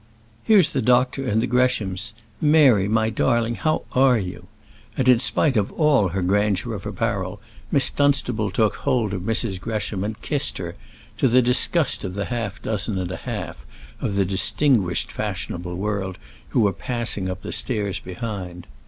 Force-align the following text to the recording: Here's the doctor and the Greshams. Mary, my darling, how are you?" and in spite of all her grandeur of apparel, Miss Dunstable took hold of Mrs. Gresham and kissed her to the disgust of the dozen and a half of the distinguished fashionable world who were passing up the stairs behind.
Here's 0.43 0.73
the 0.73 0.81
doctor 0.81 1.27
and 1.27 1.43
the 1.43 1.47
Greshams. 1.47 2.15
Mary, 2.41 2.87
my 2.87 3.11
darling, 3.11 3.53
how 3.53 3.83
are 3.91 4.17
you?" 4.17 4.47
and 4.97 5.07
in 5.07 5.19
spite 5.19 5.55
of 5.55 5.71
all 5.73 6.07
her 6.07 6.23
grandeur 6.23 6.73
of 6.73 6.87
apparel, 6.87 7.39
Miss 7.71 7.91
Dunstable 7.91 8.49
took 8.49 8.77
hold 8.77 9.13
of 9.13 9.21
Mrs. 9.21 9.61
Gresham 9.61 10.03
and 10.03 10.19
kissed 10.19 10.57
her 10.57 10.75
to 11.17 11.27
the 11.27 11.43
disgust 11.43 12.03
of 12.03 12.15
the 12.15 12.51
dozen 12.63 12.97
and 12.97 13.11
a 13.11 13.15
half 13.17 13.63
of 13.99 14.15
the 14.15 14.25
distinguished 14.25 15.11
fashionable 15.11 15.75
world 15.75 16.17
who 16.49 16.61
were 16.61 16.73
passing 16.73 17.29
up 17.29 17.43
the 17.43 17.51
stairs 17.51 17.99
behind. 17.99 18.65